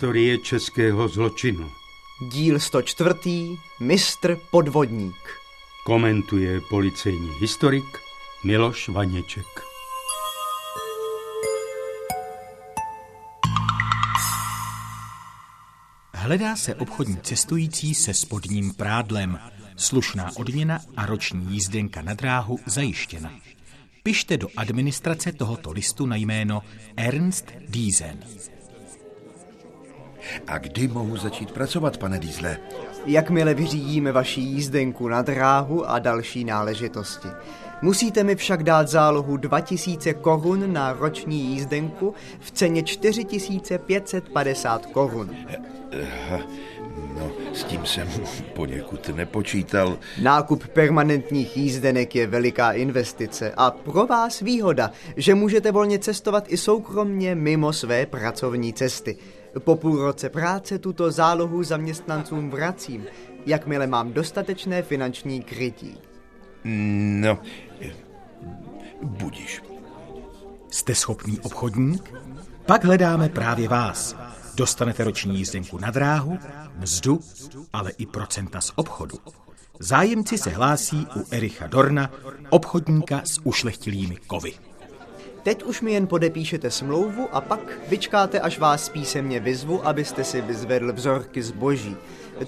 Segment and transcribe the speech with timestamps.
[0.00, 1.70] Historie českého zločinu.
[2.28, 3.10] Díl 104.
[3.80, 5.16] Mistr podvodník.
[5.84, 7.98] Komentuje policejní historik
[8.44, 9.46] Miloš Vaněček.
[16.14, 19.38] Hledá se obchodní cestující se spodním prádlem.
[19.76, 23.32] Slušná odměna a roční jízdenka na dráhu zajištěna.
[24.02, 26.62] Pište do administrace tohoto listu na jméno
[26.96, 28.18] Ernst Diesen.
[30.46, 32.56] A kdy mohu začít pracovat, pane Dýzle?
[33.06, 37.28] Jakmile vyřídíme vaši jízdenku na dráhu a další náležitosti.
[37.82, 45.30] Musíte mi však dát zálohu 2000 korun na roční jízdenku v ceně 4550 korun.
[47.18, 48.08] No, s tím jsem
[48.54, 49.98] poněkud nepočítal.
[50.22, 56.56] Nákup permanentních jízdenek je veliká investice a pro vás výhoda, že můžete volně cestovat i
[56.56, 59.16] soukromně mimo své pracovní cesty.
[59.58, 63.06] Po půl roce práce tuto zálohu zaměstnancům vracím,
[63.46, 65.98] jakmile mám dostatečné finanční krytí.
[66.64, 67.38] No,
[69.02, 69.62] budíš.
[70.70, 72.14] Jste schopný obchodník?
[72.66, 74.16] Pak hledáme právě vás.
[74.54, 76.38] Dostanete roční jízdenku na dráhu,
[76.78, 77.20] mzdu,
[77.72, 79.18] ale i procenta z obchodu.
[79.78, 82.10] Zájemci se hlásí u Ericha Dorna,
[82.50, 84.69] obchodníka s ušlechtilými kovy.
[85.42, 90.40] Teď už mi jen podepíšete smlouvu a pak vyčkáte, až vás písemně vyzvu, abyste si
[90.40, 91.96] vyzvedl vzorky zboží.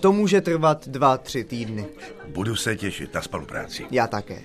[0.00, 1.86] To může trvat dva, tři týdny.
[2.28, 3.86] Budu se těšit na spolupráci.
[3.90, 4.42] Já také.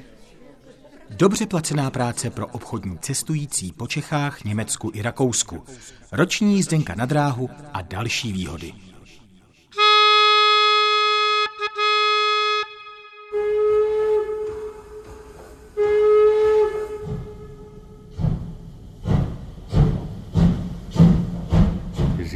[1.10, 5.64] Dobře placená práce pro obchodní cestující po Čechách, Německu i Rakousku.
[6.12, 8.74] Roční jízdenka na dráhu a další výhody.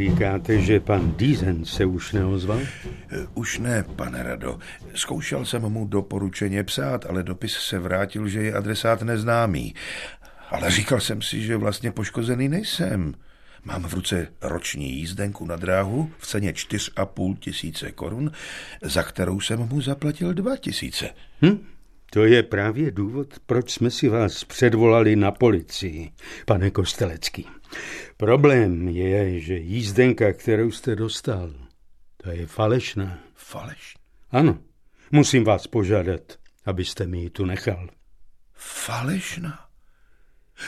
[0.02, 2.60] Říkáte, že pan Diesen se už neozval?
[2.62, 4.60] Eh, Už ne, pane Rado.
[4.96, 9.76] Zkoušel jsem mu doporučeně psát, ale dopis se vrátil, že je adresát neznámý.
[10.50, 13.14] Ale říkal jsem si, že vlastně poškozený nejsem.
[13.64, 18.32] Mám v ruce roční jízdenku na dráhu v ceně 4,5 tisíce korun,
[18.82, 21.10] za kterou jsem mu zaplatil 2 tisíce.
[21.46, 21.66] Hm?
[22.12, 26.12] To je právě důvod, proč jsme si vás předvolali na policii,
[26.46, 27.46] pane Kostelecký.
[28.18, 31.54] Problém je, že jízdenka, kterou jste dostal,
[32.18, 33.20] to je falešná.
[33.36, 33.96] Faleš?
[34.32, 34.60] Ano,
[35.12, 36.22] musím vás požádat,
[36.66, 37.90] abyste mi ji tu nechal.
[38.54, 39.60] Falešná?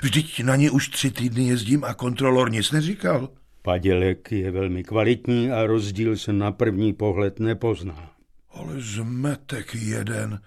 [0.02, 3.30] Vždyť na ně už tři týdny jezdím a kontrolor nic neříkal.
[3.62, 8.12] Padělek je velmi kvalitní a rozdíl se na první pohled nepozná.
[8.50, 10.42] Ale zmetek jeden.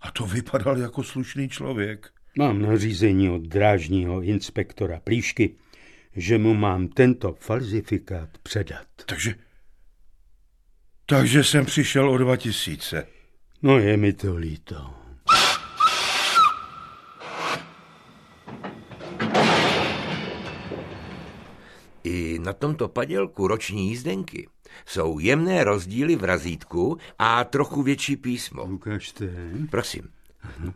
[0.00, 2.10] A to vypadal jako slušný člověk.
[2.38, 5.56] Mám nařízení od drážního inspektora Plíšky,
[6.16, 8.86] že mu mám tento falzifikát předat.
[9.06, 9.34] Takže...
[11.06, 13.06] Takže jsem přišel o dva tisíce.
[13.62, 14.94] No je mi to líto.
[22.04, 24.48] I na tomto padělku roční jízdenky
[24.86, 28.64] jsou jemné rozdíly v razítku a trochu větší písmo.
[28.64, 29.30] Ukažte.
[29.70, 30.02] Prosím.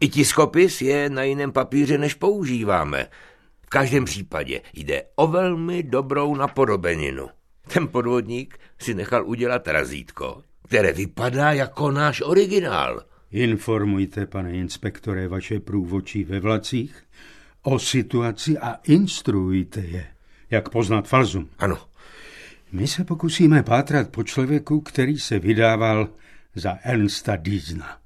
[0.00, 3.06] I tiskopis je na jiném papíře, než používáme.
[3.68, 7.28] V každém případě jde o velmi dobrou napodobeninu.
[7.72, 13.02] Ten podvodník si nechal udělat razítko, které vypadá jako náš originál.
[13.30, 17.02] Informujte, pane inspektore, vaše průvočí ve vlacích
[17.62, 20.06] o situaci a instruujte je,
[20.50, 21.48] jak poznat falzum.
[21.58, 21.78] Ano,
[22.72, 26.08] My se pokusíme pátrat po člověku, který se vydával
[26.54, 27.98] za Ernsta Diesna.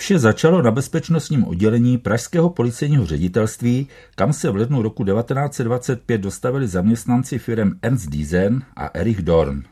[0.00, 6.68] Vše začalo na bezpečnostním oddělení Pražského policejního ředitelství, kam se v lednu roku 1925 dostavili
[6.68, 9.62] zaměstnanci firm Ernst Diesen a Erich Dorn.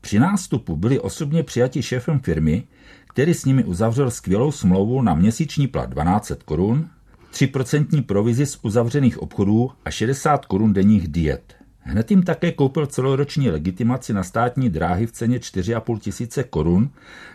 [0.00, 2.64] Při nástupu byli osobně přijati šéfem firmy,
[3.08, 6.88] který s nimi uzavřel skvělou smlouvu na měsíční plat 1200 korun,
[7.32, 11.54] 3% provizi z uzavřených obchodů a 60 korun denních diet.
[11.86, 16.90] Hned jim také koupil celoroční legitimaci na státní dráhy v ceně 4,5 tisíce korun,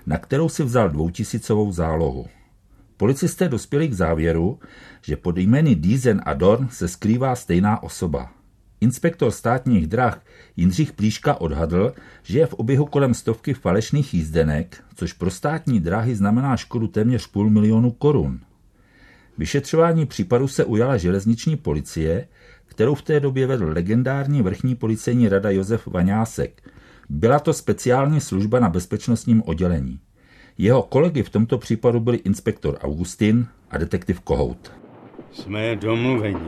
[0.06, 2.28] na kterou si vzal dvoutisícovou zálohu.
[2.98, 4.60] Policisté dospěli k závěru,
[5.02, 8.32] že pod jmény Diesen a Dorn se skrývá stejná osoba.
[8.82, 10.22] Inspektor státních drah
[10.58, 11.94] Jindřich Plíška odhadl,
[12.24, 17.28] že je v oběhu kolem stovky falešných jízdenek, což pro státní dráhy znamená škodu téměř
[17.28, 18.40] půl milionu korun.
[19.38, 22.28] Vyšetřování případu se ujala železniční policie,
[22.80, 26.62] kterou v té době vedl legendární vrchní policejní rada Josef Vaňásek.
[27.10, 30.00] Byla to speciální služba na bezpečnostním oddělení.
[30.58, 34.72] Jeho kolegy v tomto případu byli inspektor Augustin a detektiv Kohout.
[35.32, 36.48] Jsme domluveni.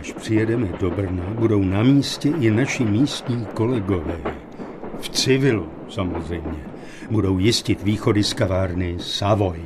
[0.00, 4.20] Až přijedeme do Brna, budou na místě i naši místní kolegové.
[5.00, 6.64] V civilu, samozřejmě.
[7.10, 9.60] Budou jistit východy z kavárny Savoy.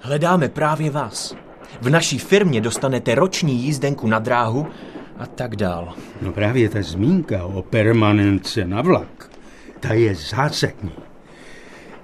[0.00, 1.39] Hledáme právě vás.
[1.80, 4.66] V naší firmě dostanete roční jízdenku na dráhu
[5.18, 5.94] a tak dál.
[6.22, 9.30] No právě ta zmínka o permanence na vlak,
[9.80, 10.92] ta je zásadní.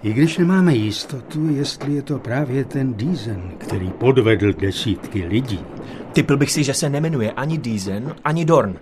[0.02, 5.60] I když nemáme jistotu, jestli je to právě ten Dízen, který podvedl desítky lidí.
[6.12, 8.76] Typl bych si, že se nemenuje ani Dízen, ani Dorn,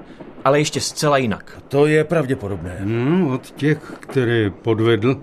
[0.44, 1.62] ale ještě zcela jinak.
[1.69, 2.79] To je pravděpodobné.
[2.85, 5.20] No, od těch, které podvedl,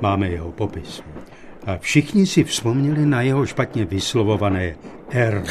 [0.00, 1.02] máme jeho popis.
[1.66, 4.76] A všichni si vzpomněli na jeho špatně vyslovované
[5.10, 5.44] R.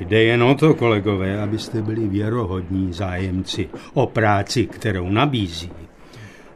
[0.00, 5.70] Jde jen o to, kolegové, abyste byli věrohodní zájemci o práci, kterou nabízí.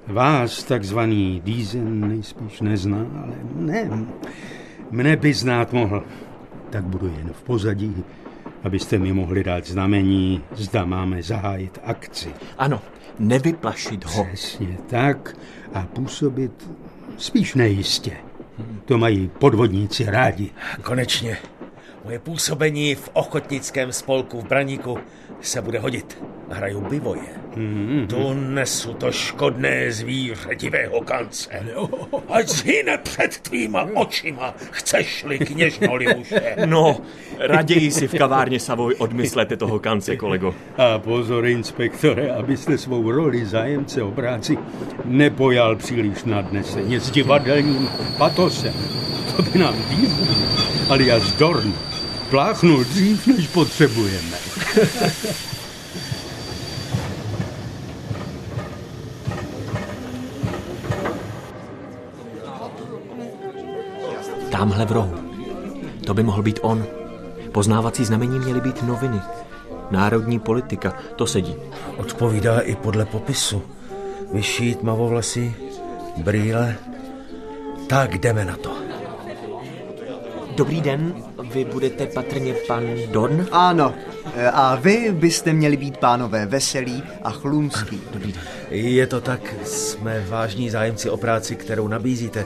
[0.07, 3.91] Vás takzvaný Dízen nejspíš nezná, ale ne,
[4.91, 6.05] mne by znát mohl.
[6.71, 8.05] Tak budu jen v pozadí,
[8.65, 12.29] abyste mi mohli dát znamení, zda máme zahájit akci.
[12.59, 12.83] Ano,
[13.19, 14.25] nevyplašit ho.
[14.25, 15.37] Přesně tak
[15.75, 16.71] a působit
[17.19, 18.13] spíš nejistě.
[18.85, 20.51] To mají podvodníci rádi.
[20.83, 21.37] Konečně.
[22.07, 24.99] Moje působení v ochotnickém spolku v Braníku
[25.41, 26.19] se bude hodit.
[26.51, 27.23] Hraju bivoje.
[27.57, 28.07] Mm-hmm.
[28.07, 31.51] Tu nesu to škodné zvíře divého kance.
[32.29, 36.57] Ať zhyne před tvýma očima, chceš-li kněžno Libuše.
[36.67, 36.97] No,
[37.39, 40.55] raději si v kavárně Savoj odmyslete toho kance, kolego.
[40.77, 44.59] A pozor, inspektore, abyste svou roli zájemce o práci
[45.05, 47.89] nepojal příliš nadneseně s divadelním
[48.19, 48.75] patosem.
[49.37, 50.37] To by nám Diesel
[50.89, 51.75] alias Dorn
[52.31, 54.37] pláchnul dřív, než potřebujeme.
[64.51, 65.15] Tamhle v rohu.
[66.07, 66.87] To by mohl být on.
[67.53, 69.21] Poznávací znamení měly být noviny.
[69.91, 71.55] Národní politika, to sedí.
[71.97, 73.63] Odpovídá i podle popisu.
[74.33, 75.55] Vyšší tmavovlasy,
[76.17, 76.77] brýle.
[77.87, 78.86] Tak jdeme na to.
[80.57, 81.15] Dobrý den,
[81.53, 83.47] vy budete patrně pan Dorn?
[83.53, 83.95] Ano,
[84.53, 88.01] a vy byste měli být pánové Veselý a Chlumský.
[88.13, 88.43] Dobrý den.
[88.71, 92.45] Je to tak, jsme vážní zájemci o práci, kterou nabízíte.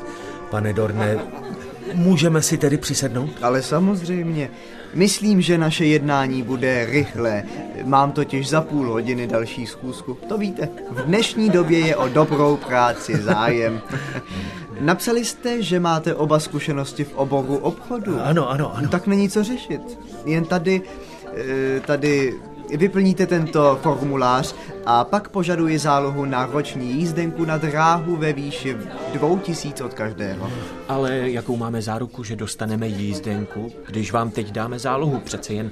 [0.50, 1.18] Pane Dorne,
[1.94, 3.30] můžeme si tedy přisednout?
[3.42, 4.50] Ale samozřejmě,
[4.94, 7.42] myslím, že naše jednání bude rychlé.
[7.84, 10.18] Mám totiž za půl hodiny další schůzku.
[10.28, 13.80] To víte, v dnešní době je o dobrou práci zájem.
[14.80, 18.20] Napsali jste, že máte oba zkušenosti v oboru obchodu.
[18.22, 18.88] Ano, ano, ano.
[18.88, 19.98] Tak není co řešit.
[20.24, 20.82] Jen tady,
[21.36, 22.34] eh, tady
[22.76, 24.54] vyplníte tento formulář
[24.86, 28.76] a pak požaduji zálohu na roční jízdenku na dráhu ve výši
[29.12, 30.50] dvou tisíc od každého.
[30.88, 35.20] Ale jakou máme záruku, že dostaneme jízdenku, když vám teď dáme zálohu?
[35.20, 35.70] Přece jen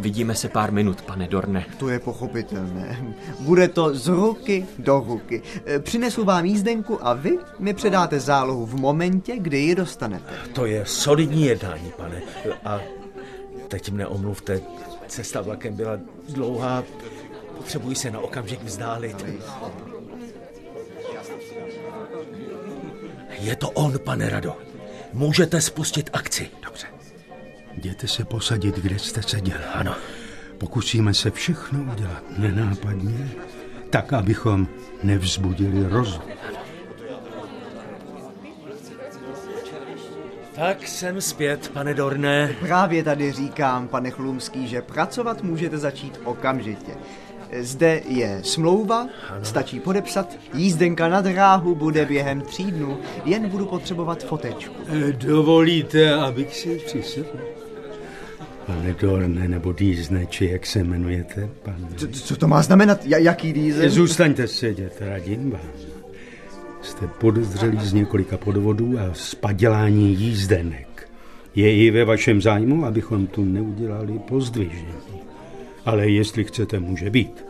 [0.00, 1.64] vidíme se pár minut, pane Dorne.
[1.78, 3.14] To je pochopitelné.
[3.40, 5.42] Bude to z ruky do ruky.
[5.66, 10.32] Eh, Přinesu vám jízdenku a vy mi předáte zálohu v momentě, kdy ji dostanete.
[10.52, 12.22] To je solidní jednání, pane.
[12.64, 12.80] A
[13.68, 14.60] teď mne omluvte,
[15.08, 16.84] cesta vlakem byla dlouhá,
[17.56, 19.24] potřebuji se na okamžik vzdálit.
[23.30, 24.56] Je to on, pane Rado.
[25.12, 26.50] Můžete spustit akci.
[26.64, 26.86] Dobře.
[27.72, 29.58] Jděte se posadit, kde jste seděl.
[29.74, 29.94] Ano.
[30.58, 33.28] Pokusíme se všechno udělat nenápadně,
[33.90, 34.68] tak, abychom
[35.02, 36.22] nevzbudili rozum.
[40.54, 42.54] Tak jsem zpět, pane Dorne.
[42.60, 46.92] Právě tady říkám, pane Chlumský, že pracovat můžete začít okamžitě.
[47.60, 49.06] Zde je smlouva,
[49.42, 54.74] stačí podepsat, jízdenka na dráhu bude během tří dnů, jen budu potřebovat fotečku.
[55.08, 57.38] Eh, Dovolíte, abych si přisedl?
[58.66, 61.88] Pane Dorne, nebo Dýzne, či jak se jmenujete, pane?
[61.96, 63.04] Co, co to má znamenat?
[63.04, 63.90] Ja- jaký dízel?
[63.90, 65.93] Zůstaňte sedět, radím vám.
[66.84, 71.08] Jste podezřelí z několika podvodů a z padělání jízdenek.
[71.54, 74.94] Je i ve vašem zájmu, abychom tu neudělali pozdvižení.
[75.84, 77.44] Ale jestli chcete, může být.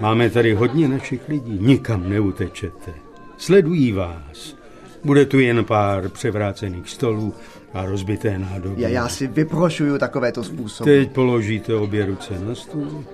[0.00, 2.94] Máme tady hodně našich lidí, nikam neutečete.
[3.36, 4.56] Sledují vás.
[5.04, 7.34] Bude tu jen pár převrácených stolů
[7.74, 8.82] a rozbité nádoby.
[8.82, 10.90] Já, já si vyprošuju takovéto způsoby.
[10.90, 13.04] Teď položíte obě ruce na stůl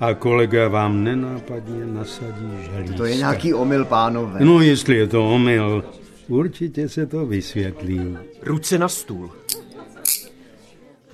[0.00, 2.96] a kolega vám nenápadně nasadí žalízka.
[2.96, 4.44] To je nějaký omyl, pánové.
[4.44, 5.84] No, jestli je to omyl,
[6.28, 8.16] určitě se to vysvětlí.
[8.42, 9.30] Ruce na stůl.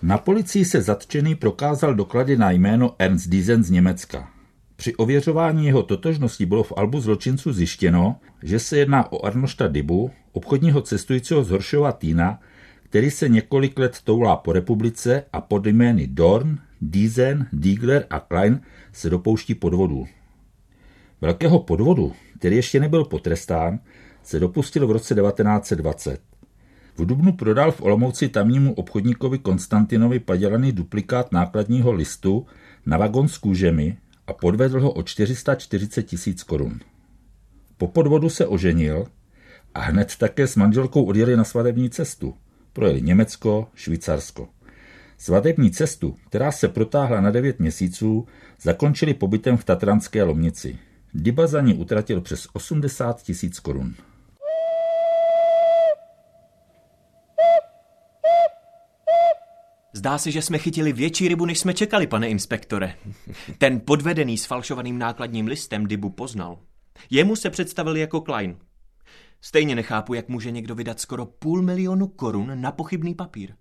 [0.03, 4.29] Na policii se zatčený prokázal doklady na jméno Ernst Diesen z Německa.
[4.77, 10.11] Při ověřování jeho totožnosti bylo v albu zločinců zjištěno, že se jedná o Arnošta Dybu,
[10.33, 12.41] obchodního cestujícího z Horšova Týna,
[12.83, 18.61] který se několik let toulá po republice a pod jmény Dorn, Diesen, Diegler a Klein
[18.93, 20.07] se dopouští podvodu.
[21.21, 23.79] Velkého podvodu, který ještě nebyl potrestán,
[24.23, 26.21] se dopustil v roce 1920.
[26.97, 32.47] V Dubnu prodal v Olomouci tamnímu obchodníkovi Konstantinovi padělaný duplikát nákladního listu
[32.87, 36.81] na vagon s kůžemi a podvedl ho o 440 tisíc korun.
[37.79, 39.07] Po podvodu se oženil
[39.75, 42.35] a hned také s manželkou odjeli na svatební cestu.
[42.73, 44.49] Projeli Německo, Švýcarsko.
[45.19, 48.27] Svatební cestu, která se protáhla na 9 měsíců,
[48.61, 50.79] zakončili pobytem v Tatranské Lomnici.
[51.15, 53.95] Diba za ní utratil přes 80 tisíc korun.
[59.93, 62.95] Zdá se, že jsme chytili větší rybu, než jsme čekali, pane inspektore.
[63.59, 66.59] Ten podvedený s falšovaným nákladním listem Dibu poznal.
[67.11, 68.57] Jemu se představil jako Klein.
[69.41, 73.55] Stejně nechápu, jak může někdo vydat skoro půl milionu korun na pochybný papír.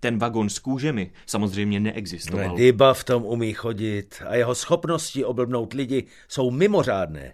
[0.00, 2.56] Ten vagon s kůžemi samozřejmě neexistoval.
[2.56, 7.32] Diba v tom umí chodit a jeho schopnosti oblbnout lidi jsou mimořádné.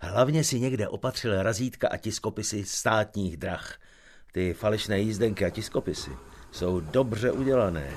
[0.00, 3.78] Hlavně si někde opatřil razítka a tiskopisy státních drah.
[4.32, 6.10] Ty falešné jízdenky a tiskopisy
[6.50, 7.90] jsou dobře udělané.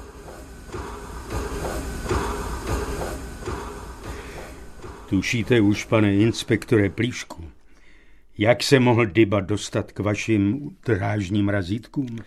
[5.10, 7.44] Tušíte už, pane inspektore Plíšku,
[8.38, 12.18] jak se mohl Dyba dostat k vašim drážním razítkům?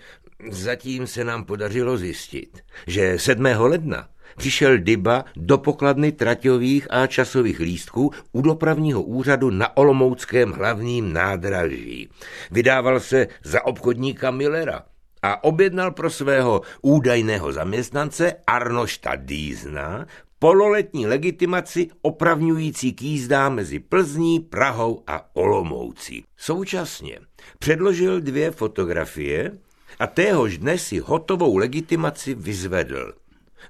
[0.51, 3.45] Zatím se nám podařilo zjistit, že 7.
[3.45, 11.13] ledna přišel Dyba do pokladny traťových a časových lístků u dopravního úřadu na Olomouckém hlavním
[11.13, 12.09] nádraží.
[12.51, 14.83] Vydával se za obchodníka Millera
[15.23, 20.07] a objednal pro svého údajného zaměstnance Arnošta Dýzna
[20.39, 26.25] pololetní legitimaci opravňující k jízdám mezi Plzní, Prahou a Olomoucí.
[26.37, 27.19] Současně
[27.59, 29.53] předložil dvě fotografie
[29.99, 33.13] a téhož dne si hotovou legitimaci vyzvedl.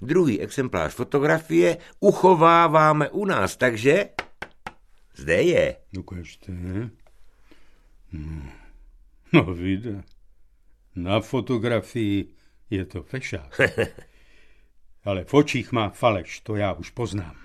[0.02, 4.08] Druhý exemplář fotografie uchováváme u nás, takže
[5.16, 5.76] zde je.
[5.98, 6.52] Ukažte.
[6.52, 8.50] Hmm.
[9.32, 10.02] No, vidíte.
[10.96, 12.28] Na fotografii
[12.70, 13.60] je to fešák.
[15.04, 17.36] Ale v očích má faleš, to já už poznám.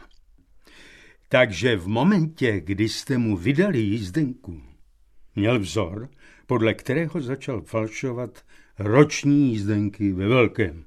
[1.30, 4.62] Takže v momentě, kdy jste mu vydali jízdenku,
[5.36, 6.10] měl vzor,
[6.46, 8.44] podle kterého začal falšovat
[8.80, 10.86] roční jízdenky ve velkém.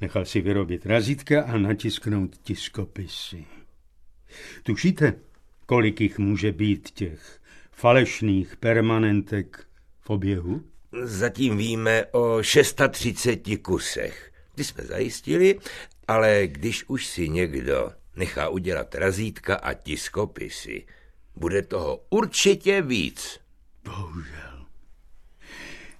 [0.00, 3.44] Nechal si vyrobit razítka a natisknout tiskopisy.
[4.62, 5.14] Tušíte,
[5.66, 9.66] kolik jich může být těch falešných permanentek
[10.00, 10.62] v oběhu?
[11.02, 14.32] Zatím víme o 630 kusech.
[14.54, 15.58] Ty jsme zajistili,
[16.08, 20.86] ale když už si někdo nechá udělat razítka a tiskopisy,
[21.36, 23.40] bude toho určitě víc.
[23.84, 24.66] Bohužel.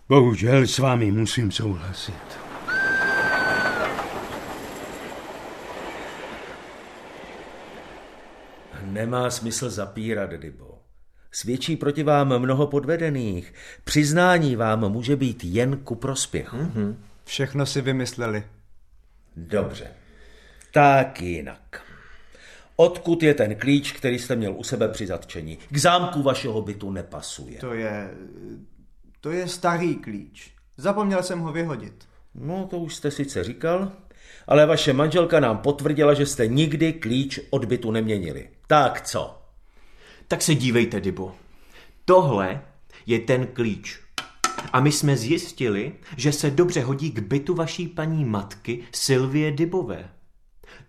[0.09, 2.43] Bohužel s vámi musím souhlasit.
[8.83, 10.79] Nemá smysl zapírat, Dybo.
[11.31, 13.55] Svědčí proti vám mnoho podvedených.
[13.85, 16.57] Přiznání vám může být jen ku prospěchu.
[16.57, 16.97] Mm-hmm.
[17.25, 18.45] Všechno si vymysleli.
[19.37, 19.87] Dobře.
[20.73, 21.82] Tak jinak.
[22.77, 25.59] Odkud je ten klíč, který jste měl u sebe při zatčení?
[25.71, 27.59] K zámku vašeho bytu nepasuje.
[27.59, 28.11] To je...
[29.21, 30.55] To je starý klíč.
[30.77, 32.09] Zapomněl jsem ho vyhodit.
[32.35, 33.93] No, to už jste sice říkal,
[34.47, 38.49] ale vaše manželka nám potvrdila, že jste nikdy klíč od bytu neměnili.
[38.67, 39.43] Tak co?
[40.29, 41.35] Tak se dívejte, Dybo.
[42.05, 42.61] Tohle
[43.07, 44.01] je ten klíč.
[44.73, 50.09] A my jsme zjistili, že se dobře hodí k bytu vaší paní matky Sylvie Dybové.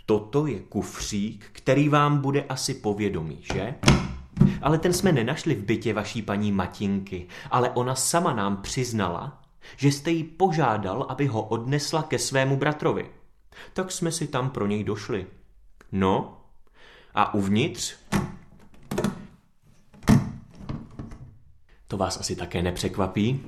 [0.06, 3.76] Toto je kufřík, který vám bude asi povědomý, že?
[4.62, 9.42] Ale ten jsme nenašli v bytě vaší paní Matinky, ale ona sama nám přiznala,
[9.78, 13.12] že jste jí požádal, aby ho odnesla ke svému bratrovi.
[13.74, 15.28] Tak jsme si tam pro něj došli.
[15.92, 16.38] No,
[17.14, 17.96] a uvnitř?
[21.88, 23.42] To vás asi také nepřekvapí.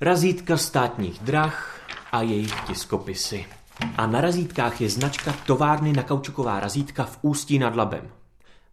[0.00, 1.80] Razítka státních drah
[2.12, 3.46] a jejich tiskopisy.
[3.96, 8.08] A na razítkách je značka továrny na kaučuková razítka v Ústí nad Labem.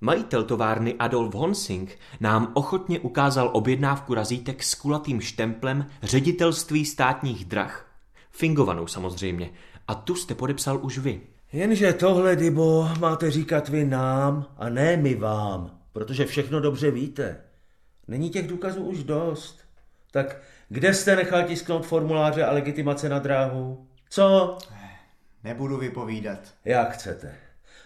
[0.01, 7.86] Majitel továrny Adolf Honsing nám ochotně ukázal objednávku razítek s kulatým štemplem ředitelství státních drah.
[8.32, 9.50] Fingovanou samozřejmě.
[9.88, 11.22] A tu jste podepsal už vy.
[11.54, 17.38] Jenže tohle, Dybo, máte říkat vy nám a ne my vám, protože všechno dobře víte.
[18.08, 19.60] Není těch důkazů už dost.
[20.12, 23.88] Tak kde jste nechal tisknout formuláře a legitimace na dráhu?
[24.10, 24.58] Co?
[25.43, 26.39] Nebudu vypovídat.
[26.65, 27.36] Jak chcete.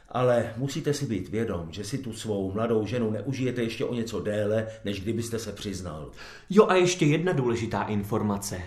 [0.09, 4.19] Ale musíte si být vědom, že si tu svou mladou ženu neužijete ještě o něco
[4.19, 6.11] déle, než kdybyste se přiznal.
[6.49, 8.61] Jo a ještě jedna důležitá informace.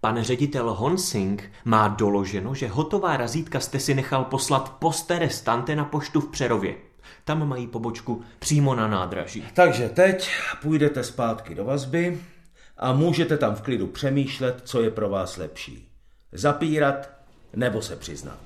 [0.00, 5.84] Pan ředitel Honsing má doloženo, že hotová razítka jste si nechal poslat poste restante na
[5.84, 6.74] poštu v Přerově.
[7.24, 9.44] Tam mají pobočku přímo na nádraží.
[9.54, 10.30] Takže teď
[10.62, 12.20] půjdete zpátky do vazby
[12.76, 15.88] a můžete tam v klidu přemýšlet, co je pro vás lepší.
[16.32, 17.19] Zapírat
[17.56, 18.38] nebo se přiznat.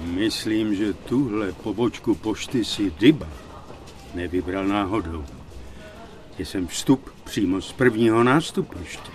[0.00, 3.28] Myslím, že tuhle pobočku pošty si Dyba
[4.14, 5.24] nevybral náhodou.
[6.38, 9.10] Je sem vstup přímo z prvního nástupiště.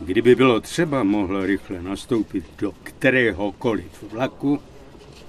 [0.00, 4.60] Kdyby bylo třeba, mohl rychle nastoupit do kteréhokoliv vlaku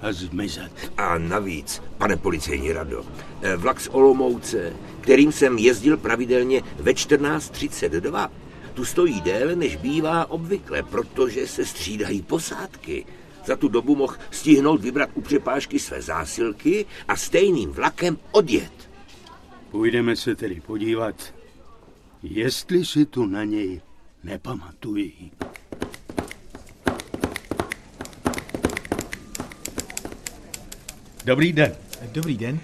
[0.02, 0.72] a zmizet.
[0.98, 3.06] A navíc, pane policejní rado,
[3.42, 8.32] eh, vlak z Olomouce, kterým jsem jezdil pravidelně ve 14.32,
[8.74, 13.06] tu stojí déle, než bývá obvykle, protože se střídají posádky.
[13.46, 18.90] Za tu dobu mohl stihnout vybrat u přepážky své zásilky a stejným vlakem odjet.
[19.72, 21.34] Půjdeme se tedy podívat,
[22.24, 23.82] jestli si tu na něj
[24.24, 25.32] nepamatují.
[31.28, 31.72] Dobrý den.
[32.12, 32.60] Dobrý den.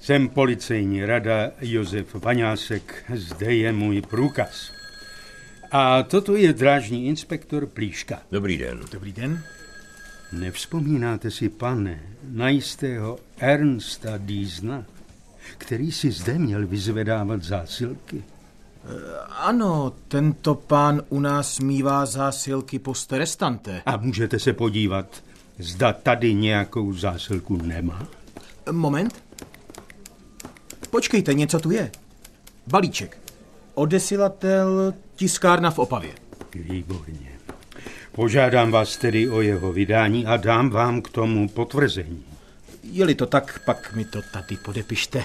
[0.00, 4.70] Jsem policejní rada Josef Vaňásek, zde je můj průkaz.
[5.70, 8.22] A toto je drážní inspektor Plíška.
[8.32, 8.80] Dobrý den.
[8.92, 9.42] Dobrý den.
[10.32, 14.84] Nevzpomínáte si, pane, na jistého Ernsta Dízna,
[15.58, 18.24] který si zde měl vyzvedávat zásilky?
[19.28, 23.82] Ano, tento pán u nás mívá zásilky poste restante.
[23.86, 25.22] A můžete se podívat,
[25.58, 28.08] zda tady nějakou zásilku nemá?
[28.70, 29.22] Moment.
[30.90, 31.90] Počkejte, něco tu je.
[32.66, 33.18] Balíček.
[33.74, 36.12] Odesilatel tiskárna v Opavě.
[36.54, 37.30] Výborně.
[38.12, 42.24] Požádám vás tedy o jeho vydání a dám vám k tomu potvrzení.
[42.82, 45.24] Je-li to tak, pak mi to tady podepište.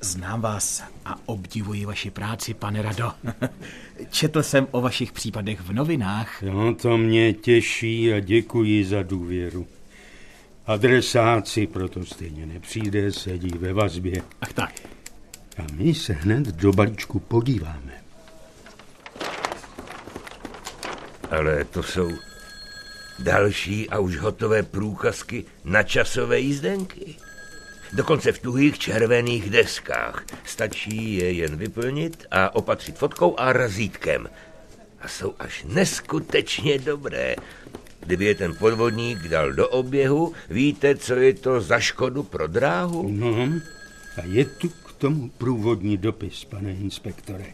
[0.00, 3.12] Znám vás a obdivuji vaši práci, pane Rado.
[4.10, 6.42] Četl jsem o vašich případech v novinách.
[6.42, 9.66] No, to mě těší a děkuji za důvěru.
[10.66, 14.22] Adresáci proto stejně nepřijde, sedí ve vazbě.
[14.40, 14.72] Ach tak.
[15.58, 17.92] A my se hned do balíčku podíváme.
[21.30, 22.10] Ale to jsou
[23.18, 27.16] další a už hotové průkazky na časové jízdenky.
[27.92, 30.24] Dokonce v tuhých červených deskách.
[30.44, 34.28] Stačí je jen vyplnit a opatřit fotkou a razítkem.
[35.00, 37.36] A jsou až neskutečně dobré.
[38.00, 43.08] Kdyby je ten podvodník dal do oběhu, víte, co je to za škodu pro dráhu?
[43.10, 43.48] No,
[44.16, 47.44] a je tu k tomu průvodní dopis, pane inspektore.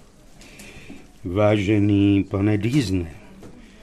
[1.24, 3.14] Vážený pane Dýzne,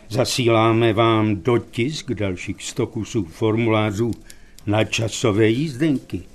[0.09, 4.11] zasíláme vám dotisk dalších sto kusů formulářů
[4.65, 6.30] na časové jízdenky.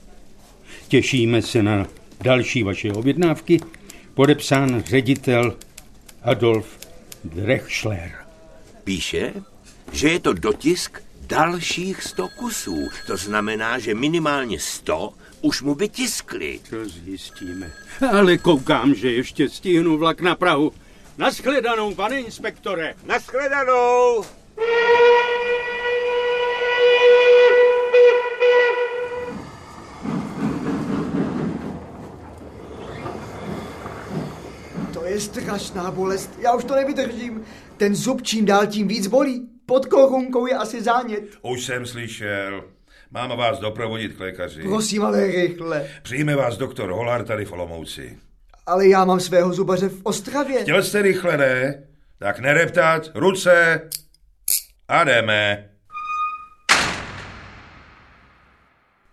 [0.89, 1.87] Těšíme se na
[2.21, 3.61] další vaše objednávky.
[4.15, 5.57] Podepsán ředitel
[6.23, 6.67] Adolf
[7.25, 8.13] Drechschler.
[8.85, 9.33] Píše,
[9.93, 12.89] že je to dotisk dalších sto kusů.
[13.07, 16.61] To znamená, že minimálně sto už mu vytiskli.
[16.71, 17.73] To zjistíme.
[18.13, 20.73] Ale koukám, že ještě stihnu vlak na Prahu.
[21.19, 22.95] Naschledanou, pane inspektore.
[23.07, 24.25] Naschledanou!
[24.57, 25.16] To
[35.17, 36.31] je strašná bolest.
[36.39, 37.45] Já už to nevydržím.
[37.77, 39.49] Ten zub čím dál tím víc bolí.
[39.67, 41.23] Pod korunkou je asi zánět.
[41.43, 42.65] Už jsem slyšel.
[43.11, 44.63] Mám vás doprovodit k lékaři.
[44.63, 45.89] Prosím, ale rychle.
[46.03, 48.19] Přijme vás doktor Holar tady v Olomouci.
[48.67, 50.63] Ale já mám svého zubaře v Ostravě.
[50.63, 51.83] Chtěl jste rychle, ne?
[52.19, 53.81] Tak nereptat, ruce
[54.89, 55.71] a jdeme.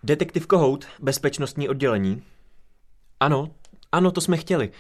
[0.04, 2.24] Detektiv Kohout, bezpečnostní oddělení.
[3.20, 3.56] Ano,
[3.92, 4.72] ano, to jsme chtěli.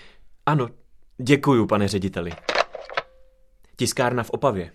[0.45, 0.69] Ano,
[1.17, 2.31] děkuju, pane řediteli.
[3.75, 4.71] Tiskárna v Opavě.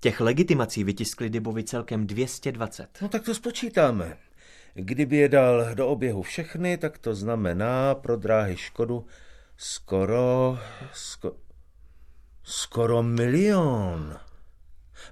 [0.00, 2.88] Těch legitimací vytiskli Dybovi celkem 220.
[3.02, 4.16] No tak to spočítáme.
[4.74, 9.06] Kdyby je dal do oběhu všechny, tak to znamená pro dráhy Škodu
[9.56, 10.58] skoro...
[10.92, 11.32] Sko,
[12.42, 14.18] skoro milion.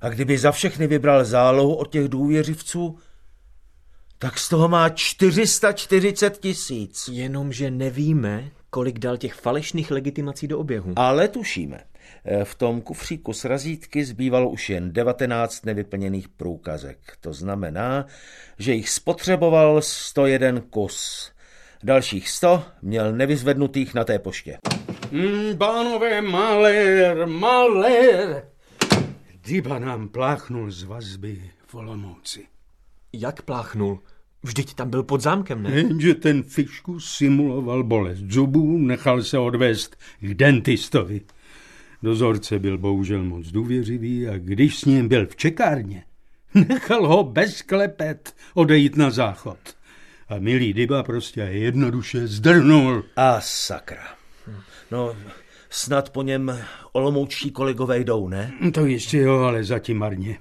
[0.00, 2.98] A kdyby za všechny vybral zálohu od těch důvěřivců,
[4.18, 7.08] tak z toho má 440 tisíc.
[7.12, 10.92] Jenomže nevíme, kolik dal těch falešných legitimací do oběhu.
[10.96, 11.80] Ale tušíme.
[12.44, 16.98] V tom kufříku s razítky zbývalo už jen 19 nevyplněných průkazek.
[17.20, 18.06] To znamená,
[18.58, 21.32] že jich spotřeboval 101 kus.
[21.82, 24.58] Dalších 100 měl nevyzvednutých na té poště.
[25.12, 28.48] Hmm, pánové, malér, malér.
[29.46, 32.46] Dyba nám pláchnul z vazby v Olomouci.
[33.12, 34.00] Jak pláchnul?
[34.42, 35.70] Vždyť tam byl pod zámkem, ne?
[35.70, 41.20] Jenže ten fišku simuloval bolest zubů, nechal se odvést k dentistovi.
[42.02, 46.04] Dozorce byl bohužel moc důvěřivý a když s ním byl v čekárně,
[46.68, 49.58] nechal ho bez klepet odejít na záchod.
[50.28, 53.04] A milý Dyba prostě jednoduše zdrnul.
[53.16, 54.04] A sakra.
[54.90, 55.16] No,
[55.70, 56.58] snad po něm
[56.92, 58.52] olomoučtí kolegové jdou, ne?
[58.74, 60.38] To ještě jo, ale zatím marně.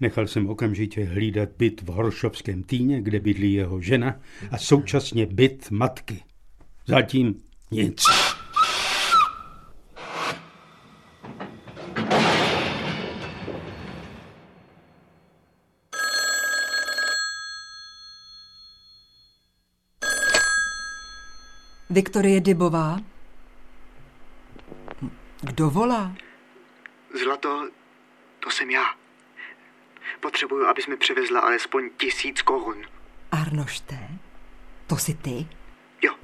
[0.00, 5.70] Nechal jsem okamžitě hlídat byt v Horšovském týně, kde bydlí jeho žena a současně byt
[5.70, 6.22] matky.
[6.86, 8.02] Zatím nic.
[21.90, 23.00] Viktorie Dybová?
[25.40, 26.14] Kdo volá?
[27.22, 27.68] Zlato,
[28.40, 28.99] to jsem já.
[30.20, 32.82] Potřebuju, abys mi přivezla alespoň tisíc korun.
[33.32, 33.98] Arnošte?
[34.86, 35.48] To jsi ty?
[36.02, 36.14] Jo,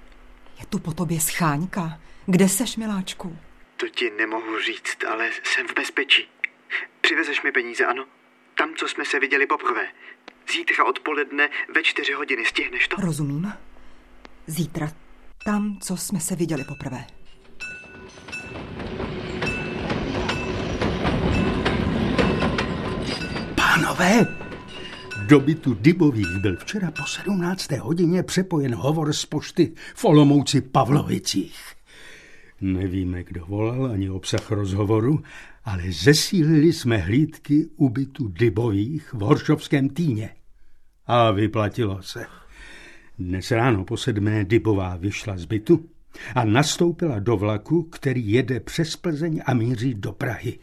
[0.61, 2.01] Je tu po tobě scháňka.
[2.27, 3.38] Kde seš, miláčku?
[3.77, 6.29] to ti nemohu říct, ale jsem v bezpečí.
[7.01, 8.05] Přivezeš mi peníze, ano?
[8.59, 9.88] Tam, co jsme se viděli poprvé.
[10.53, 12.44] Zítra odpoledne ve čtyři hodiny.
[12.44, 12.96] Stihneš to?
[12.96, 13.53] Rozumím.
[14.46, 14.88] Zítra
[15.44, 17.07] tam, co jsme se viděli poprvé.
[23.77, 24.27] Pánové,
[25.27, 27.73] do bytu Dybových byl včera po 17.
[27.73, 31.75] hodině přepojen hovor z pošty v Olomouci Pavlovicích.
[32.61, 35.23] Nevíme, kdo volal, ani obsah rozhovoru,
[35.65, 40.31] ale zesílili jsme hlídky u bytu Dybových v Horšovském týně.
[41.07, 42.27] A vyplatilo se.
[43.19, 45.89] Dnes ráno po sedmé Dybová vyšla z bytu
[46.35, 50.59] a nastoupila do vlaku, který jede přes Plzeň a míří do Prahy.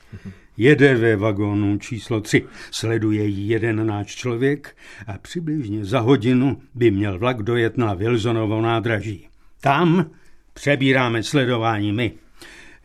[0.58, 2.46] Jede ve vagónu číslo 3.
[2.72, 8.62] Sleduje ji jeden náš člověk a přibližně za hodinu by měl vlak dojet na Wilsonovo
[8.62, 9.28] nádraží.
[9.62, 10.12] Tam
[10.54, 12.14] přebíráme sledování my.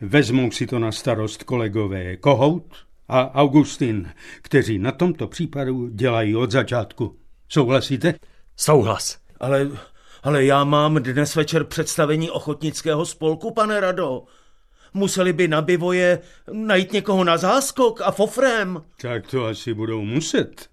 [0.01, 2.75] Vezmou si to na starost kolegové Kohout
[3.07, 4.09] a Augustin,
[4.41, 7.15] kteří na tomto případu dělají od začátku.
[7.49, 8.13] Souhlasíte?
[8.57, 9.17] Souhlas.
[9.39, 9.69] Ale,
[10.23, 14.23] ale já mám dnes večer představení ochotnického spolku, pane Rado.
[14.93, 16.19] Museli by na bivoje
[16.51, 18.83] najít někoho na záskok a fofrem.
[19.01, 20.69] Tak to asi budou muset.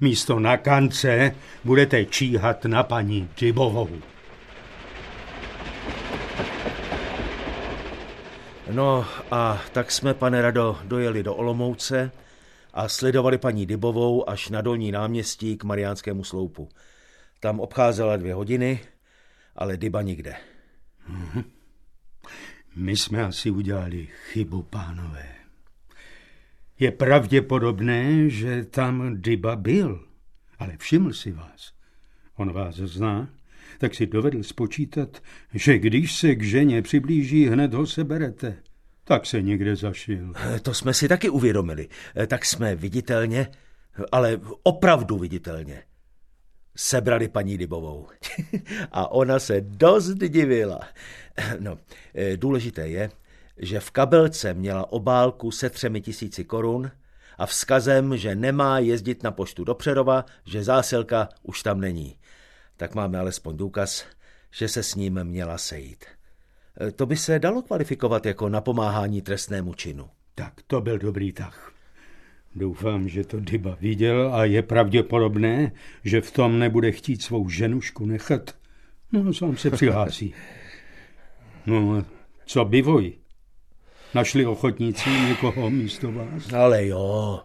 [0.00, 1.34] Místo na kance
[1.64, 3.88] budete číhat na paní Dybovou.
[8.70, 12.10] No a tak jsme, pane Rado, dojeli do Olomouce
[12.74, 16.68] a sledovali paní Dybovou až na dolní náměstí k Mariánskému sloupu.
[17.40, 18.80] Tam obcházela dvě hodiny,
[19.56, 20.36] ale Dyba nikde.
[22.80, 25.26] My jsme asi udělali chybu, pánové.
[26.78, 30.06] Je pravděpodobné, že tam Dyba byl,
[30.58, 31.72] ale všiml si vás.
[32.36, 33.28] On vás zná,
[33.78, 35.22] tak si dovedl spočítat,
[35.54, 38.56] že když se k ženě přiblíží, hned ho seberete.
[39.04, 40.32] Tak se někde zašil.
[40.36, 41.88] Eh, To jsme si taky uvědomili.
[42.16, 43.48] Eh, Tak jsme viditelně,
[44.12, 45.82] ale opravdu viditelně,
[46.80, 48.06] sebrali paní Dybovou.
[48.92, 50.80] A ona se dost divila.
[51.58, 51.78] No,
[52.14, 53.10] eh, důležité je,
[53.56, 56.90] že v kabelce měla obálku se třemi tisíci korun
[57.38, 62.18] a vzkazem, že nemá jezdit na poštu do Přerova, že zásilka už tam není.
[62.76, 64.04] Tak máme alespoň důkaz,
[64.50, 66.04] že se s ním měla sejít.
[66.80, 70.10] Eh, To by se dalo kvalifikovat jako napomáhání trestnému činu.
[70.34, 71.72] Tak to byl dobrý tah.
[72.54, 75.72] Doufám, že to Dyba viděl a je pravděpodobné,
[76.04, 78.56] že v tom nebude chtít svou ženušku nechat.
[79.12, 80.34] No, sám se přihlásí.
[81.66, 82.04] No,
[82.46, 83.12] co bivoj?
[84.14, 86.52] Našli ochotníci někoho místo vás?
[86.52, 87.40] Ale jo,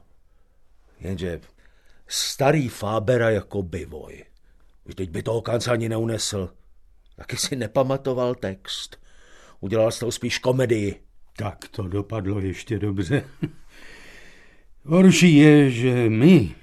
[0.99, 1.41] jenže
[2.07, 4.23] starý Fábera jako bivoj.
[4.85, 6.49] Vždyť by toho kanc ani neunesl.
[7.15, 8.99] Taky si nepamatoval text.
[9.59, 11.01] Udělal z toho spíš komedii.
[11.37, 13.23] Tak to dopadlo ještě dobře.
[14.87, 16.55] Horší je, že my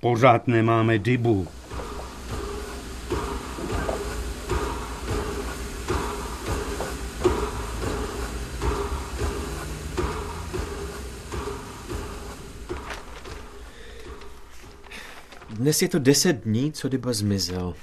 [0.00, 1.48] pořád nemáme dybu.
[15.50, 17.74] Dnes je to deset dní, co Dyba zmizel.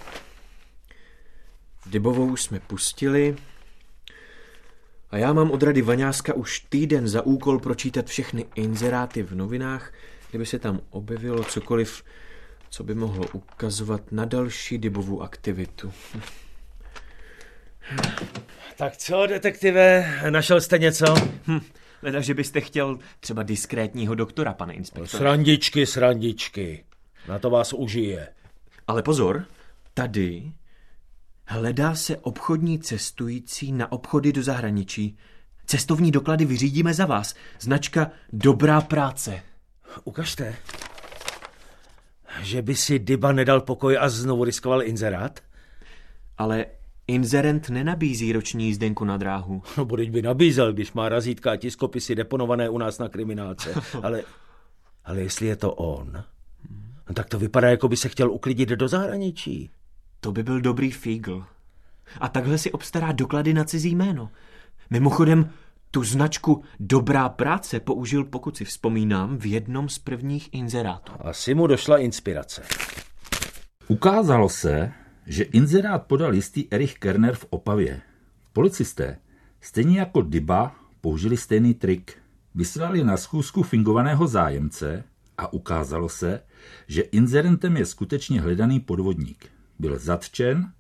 [1.86, 3.36] Dybovou jsme pustili
[5.12, 9.94] a já mám od rady Vaňáska už týden za úkol pročítat všechny inzeráty v novinách,
[10.30, 12.04] kdyby se tam objevilo cokoliv,
[12.70, 15.94] co by mohlo ukazovat na další Dybovou aktivitu.
[18.78, 21.16] Tak co, detektive, našel jste něco?
[21.48, 21.60] Hm,
[22.02, 25.08] leda, že byste chtěl třeba diskrétního doktora, pane inspektore.
[25.08, 26.84] Srandičky, srandičky.
[27.28, 28.28] Na to vás užije.
[28.88, 29.46] Ale pozor,
[29.94, 30.52] tady
[31.46, 35.18] hledá se obchodní cestující na obchody do zahraničí.
[35.66, 37.36] Cestovní doklady vyřídíme za vás.
[37.60, 39.42] Značka Dobrá práce.
[40.04, 40.56] Ukažte.
[42.42, 45.40] Že by si Dyba nedal pokoj a znovu riskoval inzerát?
[46.38, 46.66] Ale
[47.08, 49.62] inzerent nenabízí roční jízdenku na dráhu.
[49.78, 53.74] No, buď by nabízel, když má razítka a tiskopisy deponované u nás na kriminálce.
[54.04, 54.24] Ale,
[55.06, 56.24] ale jestli je to on,
[57.10, 59.70] no, tak to vypadá, jako by se chtěl uklidit do zahraničí.
[60.26, 61.46] To by byl dobrý fígl.
[62.20, 64.30] A takhle si obstará doklady na cizí jméno.
[64.90, 65.50] Mimochodem,
[65.92, 71.12] tu značku Dobrá práce použil, pokud si vzpomínám, v jednom z prvních inzerátů.
[71.20, 72.64] Asi mu došla inspirace.
[73.88, 74.92] Ukázalo se,
[75.28, 78.02] že inzerát podal jistý Erich Kerner v Opavě.
[78.54, 79.18] Policisté,
[79.62, 82.18] stejně jako Dyba, použili stejný trik.
[82.56, 85.04] Vyslali na schůzku fingovaného zájemce
[85.38, 86.42] a ukázalo se,
[86.88, 89.55] že inzerentem je skutečně hledaný podvodník.
[89.80, 90.72] Byl zatčen,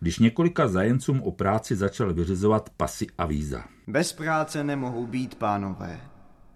[0.00, 3.64] když několika zájemcům o práci začal vyřizovat pasy a víza.
[3.86, 6.00] Bez práce nemohou být, pánové.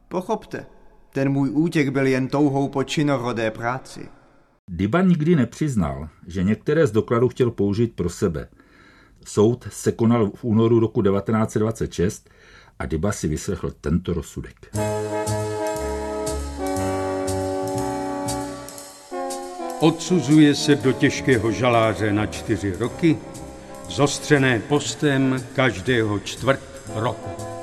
[0.09, 0.67] Pochopte,
[1.13, 4.09] ten můj útěk byl jen touhou po činorodé práci.
[4.71, 8.49] Dyba nikdy nepřiznal, že některé z dokladů chtěl použít pro sebe.
[9.27, 12.31] Soud se konal v únoru roku 1926
[12.79, 14.71] a Dyba si vyslechl tento rozsudek.
[19.85, 23.17] Odsuzuje se do těžkého žaláře na čtyři roky,
[23.89, 26.61] zostřené postem každého čtvrt
[26.95, 27.54] roku.